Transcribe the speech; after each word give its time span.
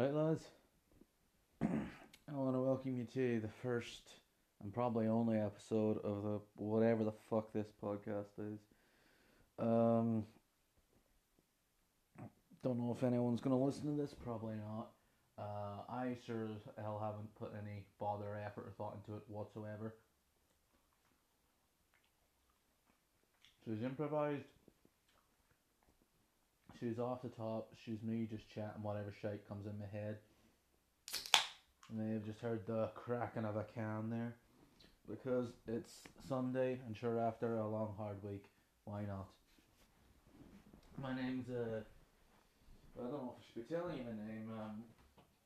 Right, 0.00 0.14
lads. 0.14 0.46
I 1.62 1.66
want 2.32 2.54
to 2.54 2.60
welcome 2.62 2.96
you 2.96 3.04
to 3.12 3.38
the 3.38 3.50
first 3.62 4.12
and 4.62 4.72
probably 4.72 5.08
only 5.08 5.36
episode 5.36 5.98
of 5.98 6.22
the 6.22 6.40
whatever 6.56 7.04
the 7.04 7.12
fuck 7.28 7.52
this 7.52 7.66
podcast 7.84 8.30
is. 8.38 8.60
Um, 9.58 10.24
don't 12.64 12.78
know 12.78 12.96
if 12.96 13.04
anyone's 13.04 13.42
gonna 13.42 13.62
listen 13.62 13.94
to 13.94 14.02
this. 14.02 14.14
Probably 14.24 14.54
not. 14.54 14.88
Uh, 15.38 15.92
I 15.92 16.16
sure 16.26 16.44
as 16.44 16.62
hell 16.82 16.98
haven't 16.98 17.34
put 17.34 17.52
any 17.62 17.84
bother, 17.98 18.40
effort, 18.42 18.68
or 18.68 18.72
thought 18.78 18.96
into 18.96 19.18
it 19.18 19.24
whatsoever. 19.28 19.96
She's 23.66 23.82
improvised. 23.82 24.48
She's 26.78 26.98
off 26.98 27.22
the 27.22 27.28
top. 27.28 27.72
She's 27.84 28.02
me 28.02 28.26
just 28.30 28.48
chatting 28.48 28.82
whatever 28.82 29.12
shite 29.20 29.46
comes 29.48 29.66
in 29.66 29.72
my 29.78 29.86
head. 29.92 30.18
And 31.90 31.98
they've 31.98 32.24
just 32.24 32.40
heard 32.40 32.66
the 32.66 32.90
cracking 32.94 33.44
of 33.44 33.56
a 33.56 33.64
can 33.74 34.10
there. 34.10 34.36
Because 35.08 35.48
it's 35.66 36.02
Sunday, 36.28 36.78
and 36.86 36.96
sure, 36.96 37.18
after 37.18 37.56
a 37.56 37.68
long, 37.68 37.94
hard 37.98 38.22
week, 38.22 38.44
why 38.84 39.02
not? 39.02 39.26
My 41.02 41.14
name's, 41.14 41.48
uh, 41.50 41.80
I 42.96 43.02
don't 43.02 43.12
know 43.12 43.34
if 43.36 43.42
I 43.42 43.46
should 43.46 43.68
be 43.68 43.74
telling 43.74 43.96
you 43.98 44.04
my 44.04 44.32
name. 44.32 44.48
Um, 44.52 44.84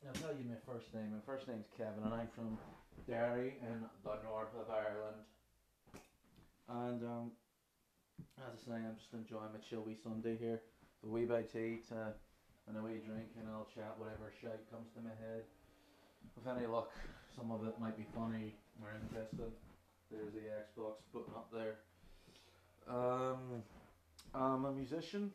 I'll 0.06 0.12
tell 0.12 0.37
you 0.37 0.45
my 0.45 0.61
first 0.70 0.93
name. 0.93 1.12
My 1.15 1.25
first 1.25 1.48
name's 1.48 1.67
Kevin, 1.79 2.05
and 2.05 2.12
I'm 2.12 2.29
from 2.34 2.59
Derry 3.09 3.56
in 3.62 3.81
the 4.05 4.19
north 4.23 4.53
of 4.59 4.69
Ireland. 4.69 5.25
And, 6.69 7.03
um, 7.05 7.31
as 8.37 8.53
I 8.53 8.70
say, 8.70 8.77
I'm 8.77 8.97
just 8.97 9.15
enjoying 9.15 9.53
my 9.53 9.61
chill 9.69 9.81
wee 9.81 9.97
Sunday 10.03 10.37
here. 10.37 10.61
A 11.05 11.09
wee 11.09 11.27
bite 11.27 11.53
to 11.53 11.59
eat, 11.59 11.85
uh, 11.93 12.13
and 12.67 12.79
a 12.79 12.83
wee 12.83 13.01
drink, 13.05 13.29
and 13.39 13.47
I'll 13.53 13.69
chat 13.75 13.95
whatever 13.99 14.33
shite 14.41 14.71
comes 14.71 14.89
to 14.95 15.03
my 15.03 15.11
head. 15.20 15.42
With 16.34 16.56
any 16.56 16.67
luck, 16.67 16.91
some 17.37 17.51
of 17.51 17.67
it 17.67 17.78
might 17.78 17.97
be 17.97 18.06
funny 18.15 18.55
or 18.81 18.89
interesting. 19.03 19.53
There's 20.11 20.33
the 20.33 20.41
Xbox 20.41 20.95
button 21.12 21.34
up 21.37 21.53
there. 21.53 21.77
Um, 22.89 23.62
I'm 24.34 24.65
a 24.65 24.73
musician. 24.73 25.31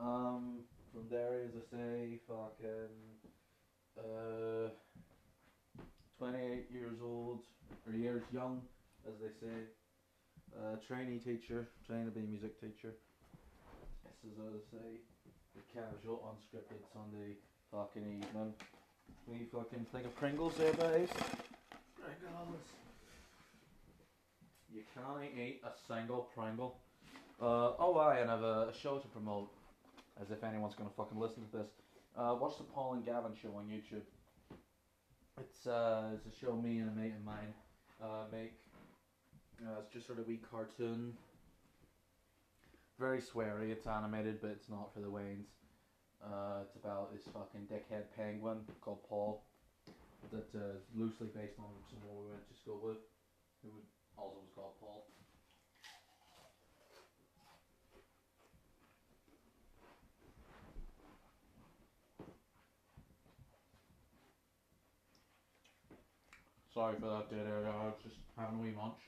Um, 0.00 0.60
from 0.92 1.08
Derry, 1.08 1.44
as 1.44 1.52
I 1.54 1.76
say, 1.76 2.18
fucking 2.28 2.92
uh, 3.98 4.68
28 6.18 6.66
years 6.70 6.98
old, 7.02 7.40
or 7.86 7.94
years 7.94 8.22
young, 8.32 8.60
as 9.08 9.14
they 9.20 9.46
say. 9.46 9.64
Uh, 10.54 10.76
trainee 10.86 11.18
teacher, 11.18 11.68
trying 11.86 12.04
to 12.04 12.10
be 12.10 12.20
a 12.20 12.24
music 12.24 12.60
teacher. 12.60 12.94
As 14.24 14.32
I 14.38 14.76
say, 14.76 15.00
the 15.56 15.80
casual, 15.80 16.34
unscripted 16.34 16.84
Sunday 16.92 17.36
fucking 17.72 18.02
evening. 18.02 18.52
We 19.26 19.46
fucking 19.52 19.86
think 19.90 20.04
of 20.04 20.14
Pringles 20.16 20.54
there, 20.56 20.72
guys. 20.72 21.08
Pringles. 21.96 22.60
You 24.72 24.82
can't 24.94 25.38
eat 25.38 25.62
a 25.64 25.70
single 25.88 26.28
Pringle. 26.34 26.76
Uh, 27.40 27.72
oh, 27.78 27.96
I 27.98 28.18
and 28.18 28.30
I've 28.30 28.42
a, 28.42 28.68
a 28.68 28.74
show 28.74 28.98
to 28.98 29.08
promote, 29.08 29.50
as 30.20 30.30
if 30.30 30.44
anyone's 30.44 30.74
gonna 30.74 30.90
fucking 30.96 31.18
listen 31.18 31.44
to 31.50 31.56
this. 31.58 31.68
Uh, 32.16 32.36
watch 32.38 32.58
the 32.58 32.64
Paul 32.64 32.94
and 32.94 33.04
Gavin 33.04 33.32
show 33.40 33.54
on 33.56 33.64
YouTube. 33.64 34.04
It's 35.40 35.66
uh, 35.66 36.10
it's 36.14 36.26
a 36.26 36.38
show 36.38 36.54
me 36.54 36.78
and 36.78 36.90
a 36.90 36.92
mate 36.92 37.12
of 37.18 37.24
mine 37.24 37.54
uh, 38.02 38.24
make. 38.30 38.52
Uh, 39.62 39.80
it's 39.80 39.92
just 39.92 40.06
sort 40.06 40.18
of 40.18 40.26
wee 40.26 40.40
cartoon. 40.50 41.14
Very 42.98 43.20
sweary. 43.20 43.70
It's 43.70 43.86
animated, 43.86 44.40
but 44.40 44.50
it's 44.50 44.70
not 44.70 44.94
for 44.94 45.00
the 45.00 45.08
Waynes. 45.08 45.52
Uh, 46.24 46.64
it's 46.64 46.76
about 46.76 47.12
this 47.12 47.24
fucking 47.24 47.68
dickhead 47.70 48.04
penguin 48.16 48.64
called 48.80 49.00
Paul 49.06 49.44
that 50.32 50.48
uh, 50.54 50.76
is 50.76 50.82
loosely 50.94 51.28
based 51.34 51.58
on 51.58 51.68
someone 51.90 52.24
we 52.24 52.30
went 52.30 52.48
to 52.48 52.54
school 52.54 52.80
with, 52.82 52.96
who 53.62 53.68
also 54.16 54.38
was 54.40 54.50
called 54.54 54.72
Paul. 54.80 55.04
Sorry 66.72 66.94
for 67.00 67.06
that, 67.06 67.36
air. 67.36 67.68
I 67.68 67.86
was 67.86 67.94
just 68.02 68.16
having 68.36 68.58
a 68.58 68.62
wee 68.62 68.72
munch. 68.76 69.00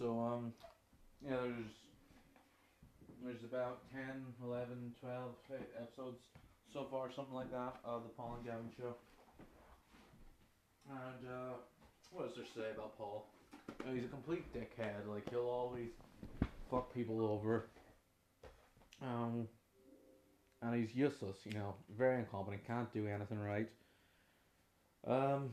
So 0.00 0.18
um, 0.18 0.52
yeah, 1.22 1.36
there's 1.36 1.76
there's 3.22 3.44
about 3.44 3.82
10, 3.92 4.00
11, 4.42 4.94
12 4.98 5.30
e- 5.50 5.54
episodes 5.78 6.16
so 6.72 6.86
far, 6.90 7.12
something 7.14 7.34
like 7.34 7.50
that, 7.50 7.76
of 7.84 8.04
the 8.04 8.08
Paul 8.16 8.36
and 8.38 8.46
Gavin 8.46 8.70
show. 8.78 8.94
And 10.88 11.28
uh, 11.28 11.52
what 12.12 12.28
does 12.28 12.36
there 12.36 12.46
say 12.64 12.70
about 12.72 12.96
Paul? 12.96 13.26
Uh, 13.86 13.92
he's 13.92 14.04
a 14.04 14.08
complete 14.08 14.44
dickhead. 14.54 15.06
Like 15.06 15.28
he'll 15.28 15.40
always 15.40 15.90
fuck 16.70 16.94
people 16.94 17.20
over. 17.20 17.66
Um, 19.02 19.48
and 20.62 20.74
he's 20.74 20.94
useless. 20.94 21.36
You 21.44 21.52
know, 21.52 21.74
very 21.94 22.20
incompetent. 22.20 22.66
Can't 22.66 22.90
do 22.94 23.06
anything 23.06 23.38
right. 23.38 23.68
Um, 25.06 25.50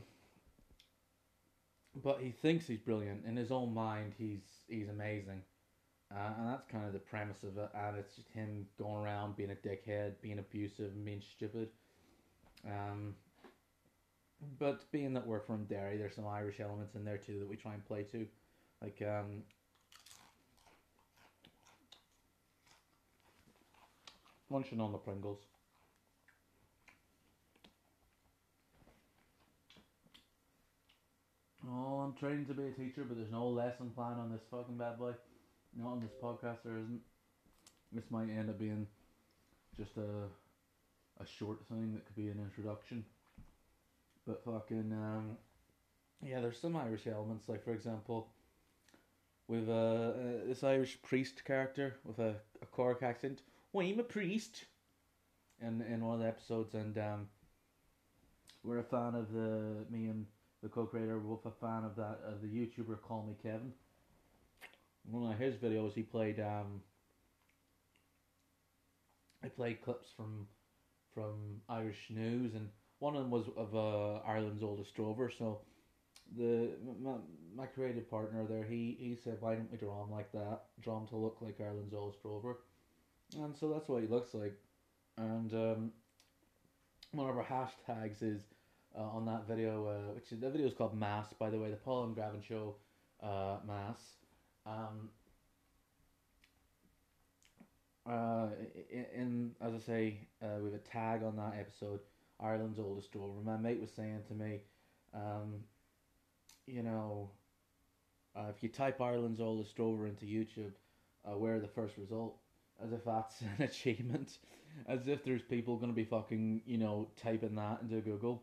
but 2.02 2.20
he 2.20 2.30
thinks 2.30 2.66
he's 2.66 2.78
brilliant 2.78 3.24
in 3.26 3.36
his 3.36 3.50
own 3.50 3.74
mind. 3.74 4.14
He's 4.18 4.42
he's 4.68 4.88
amazing, 4.88 5.42
uh, 6.14 6.32
and 6.38 6.48
that's 6.48 6.66
kind 6.70 6.86
of 6.86 6.92
the 6.92 6.98
premise 6.98 7.42
of 7.42 7.56
it. 7.58 7.70
And 7.74 7.96
it's 7.96 8.16
just 8.16 8.28
him 8.30 8.66
going 8.78 9.04
around 9.04 9.36
being 9.36 9.50
a 9.50 9.54
dickhead, 9.54 10.14
being 10.22 10.38
abusive, 10.38 10.92
and 10.92 11.04
being 11.04 11.22
stupid. 11.22 11.68
Um, 12.66 13.14
but 14.58 14.90
being 14.92 15.14
that 15.14 15.26
we're 15.26 15.40
from 15.40 15.64
Derry, 15.64 15.96
there's 15.96 16.14
some 16.14 16.26
Irish 16.26 16.60
elements 16.60 16.94
in 16.94 17.04
there 17.04 17.18
too 17.18 17.38
that 17.40 17.48
we 17.48 17.56
try 17.56 17.74
and 17.74 17.84
play 17.84 18.04
to, 18.12 18.26
like 18.82 19.02
um. 19.02 19.42
Munching 24.50 24.80
on 24.80 24.92
the 24.92 24.98
Pringles. 24.98 25.40
Oh, 31.70 31.97
I'm 32.08 32.14
training 32.14 32.46
to 32.46 32.54
be 32.54 32.68
a 32.68 32.70
teacher, 32.70 33.04
but 33.06 33.18
there's 33.18 33.30
no 33.30 33.46
lesson 33.48 33.90
plan 33.90 34.14
on 34.18 34.32
this 34.32 34.40
fucking 34.50 34.78
bad 34.78 34.98
boy. 34.98 35.12
Not 35.76 35.92
on 35.92 36.00
this 36.00 36.12
podcast, 36.22 36.62
there 36.64 36.78
isn't. 36.78 37.02
This 37.92 38.10
might 38.10 38.30
end 38.30 38.48
up 38.48 38.58
being 38.58 38.86
just 39.76 39.98
a 39.98 41.22
a 41.22 41.26
short 41.26 41.58
thing 41.68 41.92
that 41.92 42.06
could 42.06 42.16
be 42.16 42.28
an 42.28 42.38
introduction. 42.38 43.04
But 44.26 44.42
fucking 44.42 44.90
um, 44.90 45.36
yeah, 46.24 46.40
there's 46.40 46.58
some 46.58 46.76
Irish 46.76 47.06
elements. 47.06 47.46
Like 47.46 47.62
for 47.62 47.74
example, 47.74 48.28
with 49.46 49.68
uh, 49.68 49.72
uh 49.72 50.12
this 50.46 50.64
Irish 50.64 51.02
priest 51.02 51.44
character 51.44 51.96
with 52.06 52.18
a, 52.20 52.36
a 52.62 52.66
Cork 52.66 53.02
accent. 53.02 53.42
Well, 53.74 53.86
I'm 53.86 54.00
a 54.00 54.02
priest. 54.02 54.64
In 55.60 55.82
in 55.82 56.02
one 56.02 56.14
of 56.14 56.20
the 56.20 56.28
episodes, 56.28 56.72
and 56.72 56.96
um, 56.96 57.28
we're 58.64 58.78
a 58.78 58.82
fan 58.82 59.14
of 59.14 59.30
the 59.30 59.84
me 59.90 60.06
and 60.06 60.24
the 60.62 60.68
co-creator 60.68 61.18
Wolf 61.18 61.46
a 61.46 61.50
fan 61.50 61.84
of 61.84 61.96
that 61.96 62.20
of 62.26 62.42
the 62.42 62.48
YouTuber 62.48 63.00
Call 63.02 63.24
Me 63.26 63.34
Kevin. 63.42 63.72
One 65.10 65.32
of 65.32 65.38
his 65.38 65.54
videos, 65.56 65.94
he 65.94 66.02
played 66.02 66.40
um. 66.40 66.82
I 69.42 69.48
played 69.48 69.82
clips 69.82 70.08
from, 70.16 70.48
from 71.14 71.60
Irish 71.68 72.10
news, 72.10 72.54
and 72.54 72.68
one 72.98 73.14
of 73.14 73.22
them 73.22 73.30
was 73.30 73.46
of 73.56 73.74
uh, 73.74 74.20
Ireland's 74.26 74.64
oldest 74.64 74.96
drover. 74.96 75.30
So, 75.30 75.60
the 76.36 76.70
my, 77.00 77.12
my 77.56 77.66
creative 77.66 78.10
partner 78.10 78.44
there, 78.48 78.64
he 78.64 78.96
he 78.98 79.16
said, 79.22 79.36
why 79.40 79.54
don't 79.54 79.70
we 79.70 79.78
draw 79.78 80.02
him 80.02 80.10
like 80.10 80.32
that? 80.32 80.62
Draw 80.80 80.98
him 80.98 81.06
to 81.08 81.16
look 81.16 81.38
like 81.40 81.60
Ireland's 81.60 81.94
oldest 81.94 82.20
drover, 82.20 82.58
and 83.36 83.56
so 83.56 83.68
that's 83.68 83.88
what 83.88 84.02
he 84.02 84.08
looks 84.08 84.34
like. 84.34 84.54
And 85.16 85.52
um, 85.54 85.92
one 87.12 87.30
of 87.30 87.36
our 87.36 87.44
hashtags 87.44 88.22
is 88.22 88.42
uh, 88.96 89.02
on 89.02 89.24
that 89.26 89.46
video, 89.46 89.86
uh, 89.86 90.14
which 90.14 90.32
is 90.32 90.40
the 90.40 90.50
video 90.50 90.66
is 90.66 90.74
called 90.74 90.98
Mass, 90.98 91.32
by 91.38 91.50
the 91.50 91.58
way, 91.58 91.70
the 91.70 91.76
Paul 91.76 92.04
and 92.04 92.16
Gavin 92.16 92.42
show, 92.46 92.76
uh, 93.22 93.56
Mass. 93.66 94.00
Um, 94.66 95.08
uh, 98.08 98.48
in, 98.90 99.06
in 99.14 99.50
as 99.60 99.74
I 99.74 99.78
say, 99.78 100.28
uh, 100.42 100.58
we 100.60 100.70
have 100.70 100.74
a 100.74 100.90
tag 100.90 101.22
on 101.22 101.36
that 101.36 101.54
episode, 101.58 102.00
Ireland's 102.40 102.78
oldest 102.78 103.12
drover. 103.12 103.40
My 103.44 103.56
mate 103.56 103.80
was 103.80 103.90
saying 103.90 104.22
to 104.28 104.34
me, 104.34 104.60
um, 105.14 105.64
you 106.66 106.82
know, 106.82 107.30
uh, 108.36 108.46
if 108.54 108.62
you 108.62 108.68
type 108.68 109.00
Ireland's 109.00 109.40
oldest 109.40 109.74
drover 109.74 110.06
into 110.06 110.26
YouTube, 110.26 110.72
uh, 111.28 111.36
we're 111.36 111.58
the 111.58 111.68
first 111.68 111.96
result, 111.96 112.36
as 112.84 112.92
if 112.92 113.04
that's 113.04 113.40
an 113.58 113.64
achievement, 113.64 114.38
as 114.86 115.06
if 115.06 115.24
there's 115.24 115.42
people 115.42 115.76
going 115.76 115.90
to 115.90 115.96
be 115.96 116.04
fucking, 116.04 116.62
you 116.66 116.78
know, 116.78 117.08
typing 117.16 117.54
that 117.56 117.80
into 117.82 118.00
Google. 118.00 118.42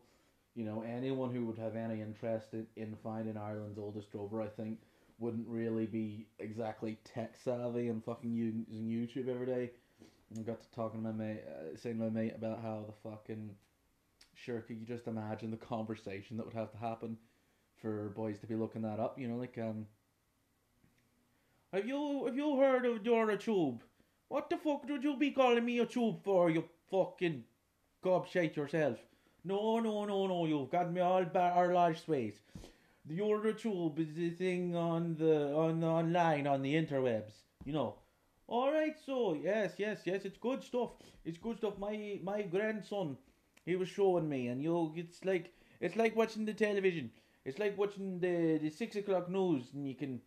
You 0.56 0.64
know, 0.64 0.84
anyone 0.88 1.34
who 1.34 1.46
would 1.46 1.58
have 1.58 1.76
any 1.76 2.02
interest 2.02 2.54
in, 2.54 2.66
in 2.78 2.96
finding 3.04 3.38
Ireland's 3.38 3.78
oldest 3.78 4.12
drover, 4.12 4.42
I 4.42 4.48
think, 4.48 4.80
wouldn't 5.20 5.48
really 5.48 5.86
be 5.86 6.28
exactly 6.40 6.98
tech 7.04 7.36
savvy 7.36 7.90
and 7.90 8.04
fucking 8.04 8.34
using 8.34 8.66
YouTube 8.70 9.28
every 9.30 9.46
day. 9.46 9.72
I 10.38 10.42
got 10.42 10.62
to 10.62 10.72
talking 10.72 11.02
to 11.02 11.08
my 11.08 11.14
mate, 11.14 11.44
uh, 11.48 11.78
saying 11.78 11.98
to 11.98 12.06
my 12.06 12.10
mate 12.10 12.34
about 12.36 12.62
how 12.62 12.86
the 12.88 13.10
fucking 13.10 13.52
sure 14.34 14.62
could 14.62 14.78
you 14.78 14.86
just 14.86 15.08
imagine 15.08 15.52
the 15.52 15.58
conversation 15.58 16.38
that 16.38 16.46
would 16.46 16.56
have 16.56 16.72
to 16.72 16.78
happen 16.78 17.18
for 17.82 18.10
boys 18.10 18.40
to 18.40 18.48
be 18.48 18.56
looking 18.56 18.82
that 18.82 19.00
up? 19.00 19.20
You 19.20 19.28
know, 19.28 19.38
like 19.38 19.58
um, 19.58 19.86
have 21.74 21.88
you 21.88 22.26
have 22.26 22.36
you 22.36 22.58
heard 22.58 22.86
of 22.86 23.06
you're 23.06 23.30
a 23.30 23.38
tube? 23.38 23.84
What 24.30 24.50
the 24.50 24.58
fuck 24.58 24.88
would 24.90 25.04
you 25.04 25.18
be 25.18 25.32
calling 25.32 25.66
me 25.66 25.80
a 25.80 25.86
tube 25.86 26.24
for? 26.24 26.50
You 26.50 26.64
fucking 26.90 27.44
gobshite 28.04 28.56
yourself. 28.56 28.98
No, 29.46 29.80
no, 29.80 30.04
no, 30.06 30.28
no. 30.28 30.46
You've 30.46 30.70
got 30.72 30.92
me 30.92 31.00
all 31.00 31.24
bar 31.24 31.54
or 31.56 31.74
large 31.74 32.02
space. 32.02 32.40
The 33.06 33.20
Eurotube 33.20 34.00
is 34.00 34.14
the 34.16 34.32
thing 34.32 34.76
on 34.76 35.16
the 35.18 35.54
on 35.54 35.84
online 35.84 36.48
on 36.48 36.62
the 36.62 36.74
interwebs. 36.74 37.34
You 37.64 37.74
know. 37.74 37.96
All 38.48 38.72
right. 38.74 38.96
So 39.06 39.36
yes, 39.36 39.76
yes, 39.78 40.02
yes. 40.06 40.26
It's 40.26 40.38
good 40.38 40.64
stuff. 40.64 40.92
It's 41.24 41.38
good 41.38 41.58
stuff. 41.60 41.78
My 41.78 42.20
my 42.24 42.42
grandson, 42.42 43.18
he 43.66 43.76
was 43.76 43.88
showing 43.88 44.28
me, 44.28 44.48
and 44.48 44.62
you, 44.64 44.92
it's 44.96 45.24
like 45.24 45.54
it's 45.80 45.96
like 45.96 46.16
watching 46.16 46.46
the 46.46 46.54
television. 46.54 47.12
It's 47.46 47.60
like 47.60 47.78
watching 47.78 48.20
the 48.20 48.58
the 48.58 48.70
six 48.72 48.96
o'clock 48.96 49.30
news, 49.30 49.74
and 49.74 49.88
you 49.88 49.96
can 49.96 50.22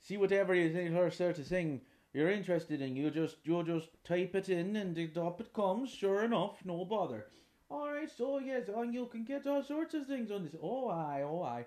see 0.00 0.16
whatever 0.18 0.54
you 0.54 0.72
think 0.72 0.94
her 0.94 1.10
start 1.10 1.36
to 1.36 1.44
sing 1.44 1.80
you're 2.12 2.30
interested 2.30 2.80
in. 2.82 2.96
You 2.96 3.10
just 3.10 3.36
you 3.44 3.62
just 3.64 3.88
type 4.04 4.34
it 4.34 4.48
in, 4.50 4.76
and 4.76 4.96
it 4.98 5.16
up 5.16 5.40
it 5.40 5.52
comes. 5.52 5.90
Sure 5.90 6.22
enough, 6.24 6.64
no 6.64 6.84
bother. 6.84 7.26
All 7.70 7.90
right. 7.92 8.10
So 8.10 8.38
yes, 8.38 8.68
and 8.74 8.94
you 8.94 9.06
can 9.06 9.24
get 9.24 9.46
all 9.46 9.62
sorts 9.62 9.94
of 9.94 10.06
things 10.06 10.30
on 10.30 10.44
this. 10.44 10.54
Oh 10.62 10.88
I, 10.88 11.22
oh 11.22 11.42
I 11.42 11.66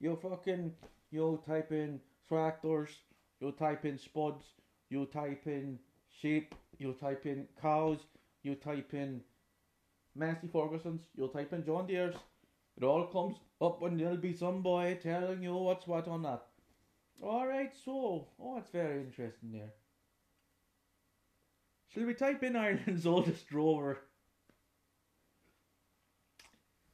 you 0.00 0.18
fucking 0.20 0.72
you 1.10 1.40
type 1.46 1.72
in 1.72 2.00
tractors, 2.28 2.90
you 3.40 3.52
type 3.52 3.84
in 3.84 3.98
spuds, 3.98 4.44
you 4.88 5.06
type 5.06 5.46
in 5.46 5.78
sheep, 6.20 6.54
you 6.78 6.94
type 6.94 7.26
in 7.26 7.46
cows, 7.60 7.98
you 8.42 8.54
type 8.54 8.94
in 8.94 9.20
Massey 10.14 10.48
Ferguson's, 10.52 11.02
you'll 11.16 11.28
type 11.28 11.52
in 11.52 11.64
John 11.64 11.86
Deere's. 11.86 12.16
It 12.76 12.84
all 12.84 13.06
comes 13.06 13.36
up 13.60 13.82
and 13.82 13.98
there'll 13.98 14.16
be 14.16 14.34
some 14.34 14.62
boy 14.62 14.98
telling 15.02 15.42
you 15.42 15.54
what's 15.54 15.86
what 15.86 16.08
on 16.08 16.22
that. 16.22 16.42
Alright, 17.22 17.72
so, 17.84 18.26
oh, 18.40 18.58
it's 18.58 18.70
very 18.70 19.00
interesting 19.00 19.52
there. 19.52 19.72
Shall 21.88 22.04
we 22.04 22.14
type 22.14 22.42
in 22.42 22.56
Ireland's 22.56 23.06
oldest 23.14 23.52
rover? 23.52 23.98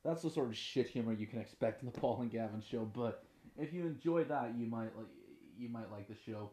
That's 0.09 0.23
the 0.23 0.31
sort 0.31 0.49
of 0.49 0.57
shit 0.57 0.87
humor 0.87 1.13
you 1.13 1.27
can 1.27 1.39
expect 1.39 1.83
in 1.83 1.91
the 1.93 1.93
Paul 2.01 2.23
and 2.23 2.31
Gavin 2.31 2.63
show. 2.63 2.91
But 2.95 3.23
if 3.59 3.75
you 3.75 3.83
enjoy 3.83 4.25
that, 4.25 4.55
you 4.57 4.67
might 4.67 4.97
like 4.97 5.07
you 5.59 5.69
might 5.69 5.91
like 5.93 6.09
the 6.09 6.15
show. 6.15 6.51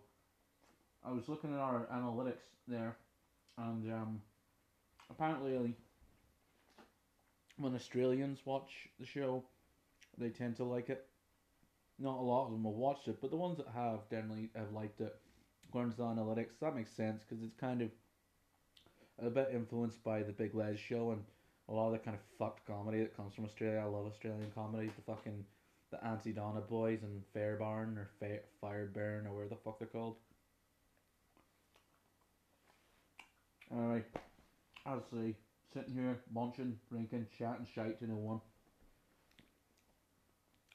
I 1.05 1.11
was 1.11 1.29
looking 1.29 1.53
at 1.53 1.59
our 1.59 1.87
analytics 1.93 2.43
there, 2.67 2.97
and 3.57 3.89
um, 3.93 4.21
apparently 5.09 5.73
when 7.57 7.75
Australians 7.75 8.39
watch 8.43 8.89
the 8.99 9.05
show, 9.05 9.45
they 10.17 10.29
tend 10.29 10.57
to 10.57 10.65
like 10.65 10.89
it. 10.89 11.05
Not 11.97 12.17
a 12.17 12.21
lot 12.21 12.47
of 12.47 12.51
them 12.51 12.65
have 12.65 12.73
watched 12.73 13.07
it, 13.07 13.21
but 13.21 13.31
the 13.31 13.37
ones 13.37 13.57
that 13.57 13.67
have 13.73 14.09
generally 14.09 14.49
have 14.53 14.73
liked 14.73 14.99
it. 14.99 15.15
According 15.69 15.91
to 15.91 15.97
the 15.97 16.03
analytics, 16.03 16.59
that 16.59 16.75
makes 16.75 16.91
sense 16.91 17.23
because 17.23 17.41
it's 17.41 17.55
kind 17.55 17.81
of 17.81 17.89
a 19.25 19.29
bit 19.29 19.51
influenced 19.53 20.03
by 20.03 20.23
the 20.23 20.33
Big 20.33 20.53
Lez 20.53 20.77
show 20.77 21.11
and 21.11 21.23
a 21.69 21.73
lot 21.73 21.87
of 21.87 21.93
the 21.93 21.99
kind 21.99 22.15
of 22.15 22.21
fucked 22.37 22.65
comedy 22.67 22.99
that 22.99 23.15
comes 23.15 23.33
from 23.33 23.45
Australia. 23.45 23.79
I 23.79 23.85
love 23.85 24.05
Australian 24.05 24.51
comedy. 24.53 24.91
The 24.95 25.01
fucking 25.01 25.43
the 25.91 26.03
Aunty 26.05 26.31
Donna 26.31 26.61
boys 26.61 26.99
and 27.03 27.21
Fairbairn 27.33 27.97
or 27.97 28.09
Fa- 28.19 28.43
Fireburn 28.61 29.25
or 29.25 29.33
where 29.35 29.47
the 29.47 29.55
fuck 29.63 29.79
they're 29.79 29.87
called. 29.87 30.15
Anyway, 33.71 34.03
I'll 34.85 35.03
see. 35.11 35.35
Sitting 35.73 35.93
here, 35.93 36.19
munching, 36.33 36.77
drinking, 36.89 37.27
chatting 37.37 37.67
shite 37.73 37.99
to 37.99 38.07
no 38.07 38.15
one. 38.15 38.39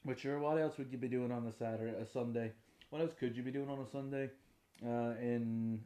But 0.04 0.18
sure, 0.18 0.38
what 0.38 0.58
else 0.58 0.76
would 0.78 0.90
you 0.90 0.98
be 0.98 1.08
doing 1.08 1.30
on 1.30 1.46
a 1.46 1.52
Saturday, 1.52 1.94
a 1.96 2.06
Sunday? 2.06 2.52
What 2.90 3.02
else 3.02 3.12
could 3.18 3.36
you 3.36 3.42
be 3.42 3.50
doing 3.50 3.68
on 3.68 3.78
a 3.78 3.90
Sunday 3.90 4.30
uh, 4.84 5.14
in 5.20 5.80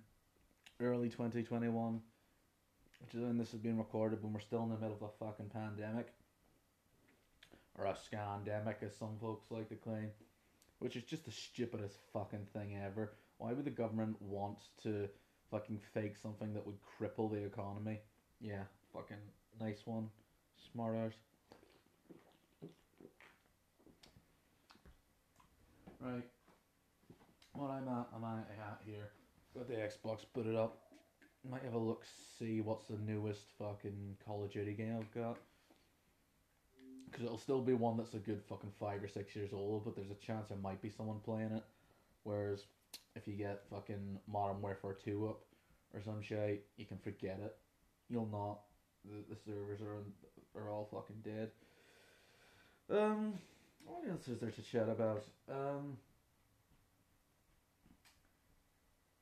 early 0.81 1.09
2021? 1.09 2.01
Which 3.05 3.15
is 3.15 3.27
when 3.27 3.37
this 3.37 3.53
is 3.53 3.61
being 3.61 3.77
recorded 3.77 4.23
when 4.23 4.33
we're 4.33 4.41
still 4.41 4.63
in 4.63 4.71
the 4.71 4.77
middle 4.77 4.97
of 4.97 5.03
a 5.03 5.25
fucking 5.25 5.51
pandemic. 5.51 6.09
Or 7.77 7.87
a 7.87 7.95
scandemic, 7.95 8.83
as 8.83 8.97
some 8.97 9.17
folks 9.21 9.51
like 9.51 9.69
to 9.69 9.75
claim. 9.75 10.11
Which 10.79 10.97
is 10.97 11.03
just 11.03 11.27
the 11.27 11.31
stupidest 11.31 11.97
fucking 12.13 12.47
thing 12.55 12.79
ever. 12.83 13.13
Why 13.39 13.53
would 13.53 13.65
the 13.65 13.71
government 13.71 14.17
want 14.23 14.59
to 14.85 15.09
fucking 15.51 15.81
fake 15.93 16.17
something 16.17 16.55
that 16.55 16.65
would 16.65 16.77
cripple 16.99 17.31
the 17.31 17.45
economy? 17.45 18.01
Yeah, 18.41 18.63
fucking 18.93 19.17
nice 19.61 19.83
one. 19.85 20.09
Smart 20.73 20.97
ass. 20.97 21.13
Right. 26.01 26.25
What 27.53 27.71
I'm 27.71 27.89
at, 27.89 28.07
I'm 28.15 28.25
at 28.25 28.81
here. 28.87 29.11
Got 29.55 29.69
the 29.69 29.75
Xbox 29.75 30.25
booted 30.35 30.57
up 30.57 30.79
might 31.51 31.63
have 31.63 31.75
a 31.75 31.79
look, 31.79 32.05
see 32.39 32.61
what's 32.61 32.87
the 32.87 32.99
newest 33.07 33.43
fucking 33.59 34.17
Call 34.25 34.45
of 34.45 34.53
Duty 34.53 34.73
game 34.73 34.97
I've 34.99 35.15
got. 35.15 35.39
Because 37.07 37.25
it'll 37.27 37.39
still 37.39 37.61
be 37.61 37.75
one 37.75 37.97
that's 37.97 38.15
a 38.15 38.19
good 38.19 38.43
fucking 38.49 38.73
five 38.81 39.03
or 39.03 39.09
six 39.09 39.37
years 39.37 39.53
old, 39.53 39.85
but 39.85 39.95
there's 39.95 40.11
a 40.11 40.27
chance 40.27 40.49
there 40.49 40.59
might 40.59 40.83
be 40.83 40.91
someone 40.91 41.21
playing 41.25 41.53
it. 41.53 41.63
Whereas 42.25 42.65
if 43.15 43.29
you 43.29 43.35
get 43.35 43.63
fucking 43.71 44.19
Modern 44.27 44.61
Warfare 44.61 44.97
2 45.05 45.29
up 45.29 45.43
or 45.93 46.03
some 46.03 46.23
shit, 46.23 46.67
you 46.77 46.87
can 46.87 46.99
forget 46.99 47.39
it. 47.43 47.57
You'll 48.09 48.29
not. 48.33 48.61
The, 49.05 49.35
the 49.35 49.41
servers 49.45 49.81
are 49.81 50.03
are 50.57 50.71
all 50.71 50.89
fucking 50.91 51.23
dead. 51.25 51.51
Um, 52.91 53.35
what 53.85 54.09
else 54.09 54.29
is 54.29 54.39
there 54.39 54.51
to 54.51 54.63
chat 54.63 54.89
about? 54.89 55.25
Um, 55.51 55.97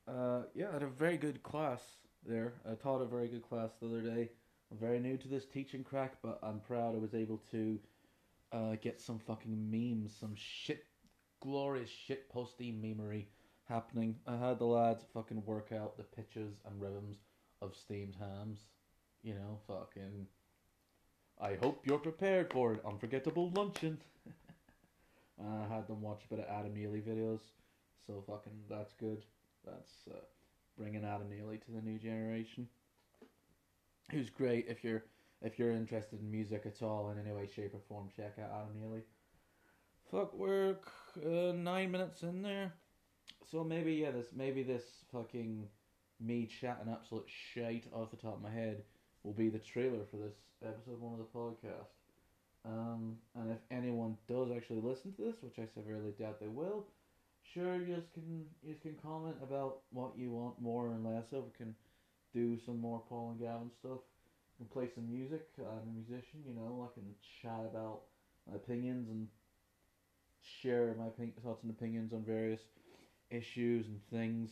uh, 0.07 0.43
yeah, 0.53 0.69
I 0.69 0.73
had 0.73 0.83
a 0.83 0.87
very 0.87 1.17
good 1.17 1.43
class 1.43 1.81
there. 2.27 2.53
I 2.69 2.75
taught 2.75 3.01
a 3.01 3.05
very 3.05 3.27
good 3.27 3.47
class 3.47 3.71
the 3.79 3.87
other 3.87 4.01
day. 4.01 4.29
I'm 4.71 4.77
very 4.77 4.99
new 4.99 5.17
to 5.17 5.27
this 5.27 5.45
teaching 5.45 5.83
crack, 5.83 6.13
but 6.21 6.39
I'm 6.41 6.59
proud 6.59 6.95
I 6.95 6.99
was 6.99 7.13
able 7.13 7.41
to 7.51 7.79
uh, 8.51 8.75
get 8.81 9.01
some 9.01 9.19
fucking 9.19 9.69
memes, 9.69 10.15
some 10.19 10.33
shit, 10.35 10.85
glorious 11.41 11.89
shit 11.89 12.29
posty 12.29 12.71
memery 12.71 13.25
happening. 13.65 14.15
I 14.27 14.37
had 14.37 14.59
the 14.59 14.65
lads 14.65 15.03
fucking 15.13 15.43
work 15.45 15.71
out 15.71 15.97
the 15.97 16.03
pitches 16.03 16.53
and 16.65 16.81
rhythms 16.81 17.17
of 17.61 17.75
steamed 17.75 18.15
hams. 18.19 18.59
You 19.21 19.35
know, 19.35 19.59
fucking. 19.67 20.27
I 21.41 21.55
hope 21.55 21.85
you're 21.85 21.99
prepared 21.99 22.51
for 22.51 22.73
it. 22.73 22.81
Unforgettable 22.85 23.51
luncheon. 23.51 23.97
I 25.41 25.73
had 25.73 25.87
them 25.87 26.01
watch 26.01 26.23
a 26.25 26.35
bit 26.35 26.45
of 26.45 26.49
Adam 26.49 26.73
Neely 26.73 27.01
videos, 27.01 27.39
so 28.05 28.23
fucking 28.27 28.53
that's 28.69 28.93
good. 28.93 29.23
That's 29.65 29.91
uh, 30.11 30.19
bringing 30.77 31.05
Adam 31.05 31.29
Neely 31.29 31.57
to 31.57 31.71
the 31.71 31.81
new 31.81 31.97
generation. 31.97 32.67
Who's 34.11 34.29
great 34.29 34.67
if 34.67 34.83
you're 34.83 35.03
if 35.41 35.59
you're 35.59 35.71
interested 35.71 36.19
in 36.21 36.31
music 36.31 36.63
at 36.65 36.81
all 36.81 37.09
in 37.11 37.19
any 37.19 37.35
way, 37.35 37.49
shape, 37.53 37.73
or 37.73 37.81
form. 37.87 38.09
Check 38.15 38.35
out 38.39 38.51
Adam 38.51 38.79
Neely. 38.79 39.01
Fuck, 40.09 40.33
we're 40.33 40.75
uh, 41.25 41.51
nine 41.53 41.91
minutes 41.91 42.23
in 42.23 42.41
there, 42.41 42.71
so 43.49 43.63
maybe 43.63 43.93
yeah, 43.93 44.11
this 44.11 44.27
maybe 44.35 44.63
this 44.63 44.83
fucking 45.11 45.67
me 46.19 46.45
chatting 46.45 46.91
absolute 46.91 47.27
shite 47.27 47.85
off 47.93 48.11
the 48.11 48.17
top 48.17 48.35
of 48.35 48.41
my 48.41 48.51
head 48.51 48.83
will 49.23 49.33
be 49.33 49.49
the 49.49 49.59
trailer 49.59 50.05
for 50.09 50.17
this 50.17 50.35
episode 50.65 50.99
one 50.99 51.13
of 51.13 51.19
the 51.19 51.37
podcast. 51.37 51.91
Um, 52.65 53.17
and 53.35 53.51
if 53.51 53.57
anyone 53.71 54.17
does 54.27 54.49
actually 54.55 54.81
listen 54.81 55.13
to 55.13 55.21
this, 55.21 55.35
which 55.41 55.59
I 55.59 55.65
severely 55.73 56.11
doubt 56.17 56.39
they 56.39 56.47
will, 56.47 56.85
sure 57.53 57.77
you 57.77 58.03
can 58.13 58.45
you 58.63 58.75
can 58.81 58.95
comment 59.01 59.35
about 59.41 59.79
what 59.91 60.11
you 60.17 60.31
want 60.31 60.61
more 60.61 60.87
and 60.87 61.05
less 61.05 61.31
of. 61.31 61.45
We 61.45 61.51
can 61.57 61.75
do 62.33 62.57
some 62.65 62.79
more 62.79 63.01
Paul 63.07 63.31
and 63.31 63.39
Gavin 63.39 63.71
stuff. 63.79 63.99
We 64.59 64.65
can 64.65 64.73
play 64.73 64.89
some 64.93 65.09
music. 65.09 65.47
I'm 65.59 65.89
a 65.89 65.93
musician, 65.93 66.41
you 66.47 66.53
know. 66.53 66.89
I 66.89 66.93
can 66.93 67.09
chat 67.41 67.65
about 67.69 68.01
my 68.49 68.55
opinions 68.55 69.09
and 69.09 69.27
share 70.61 70.95
my 70.97 71.05
thoughts 71.43 71.63
and 71.63 71.71
opinions 71.71 72.13
on 72.13 72.23
various 72.23 72.61
issues 73.29 73.87
and 73.87 73.99
things. 74.11 74.49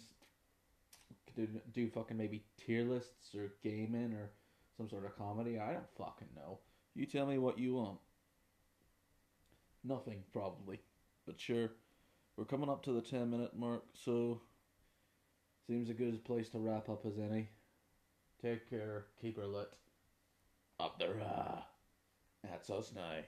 Do, 1.36 1.48
do 1.74 1.90
fucking 1.90 2.18
maybe 2.18 2.44
tier 2.58 2.84
lists 2.84 3.34
or 3.36 3.54
gaming 3.64 4.14
or 4.14 4.32
some 4.76 4.90
sort 4.90 5.06
of 5.06 5.18
comedy. 5.18 5.60
I 5.60 5.74
don't 5.74 5.98
fucking 5.98 6.28
know. 6.36 6.60
You 6.94 7.06
tell 7.06 7.26
me 7.26 7.38
what 7.38 7.58
you 7.58 7.76
want. 7.76 8.00
Nothing, 9.84 10.24
probably. 10.34 10.80
But 11.26 11.40
sure. 11.40 11.72
We're 12.42 12.46
coming 12.46 12.72
up 12.72 12.82
to 12.86 12.92
the 12.92 13.02
10 13.02 13.30
minute 13.30 13.56
mark, 13.56 13.84
so 13.94 14.42
seems 15.68 15.92
a 15.92 15.94
good 15.94 16.26
place 16.26 16.50
to 16.50 16.58
wrap 16.58 16.90
up 16.90 17.06
as 17.06 17.20
any. 17.20 17.50
Take 18.42 18.68
care, 18.68 19.06
keep 19.22 19.38
her 19.38 19.46
lit. 19.46 19.70
Up 20.80 20.98
the 20.98 21.10
rah. 21.10 21.60
That's 22.44 22.72
us 22.72 22.94
now. 22.96 23.20